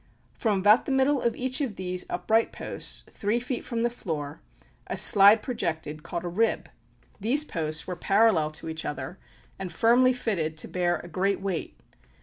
[0.33, 4.41] From about the middle of each of these upright posts, three feet from the floor,
[4.87, 6.69] a slide projected, called a rib;
[7.19, 9.19] these posts were parallel to each other,
[9.59, 11.77] and firmly fitted, to bear a great weight.